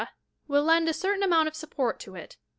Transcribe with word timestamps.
will 0.47 0.63
lend 0.63 0.89
a 0.89 0.95
certain 0.95 1.21
amount 1.21 1.47
of 1.47 1.53
support 1.53 1.99
to 1.99 2.15
it. 2.15 2.35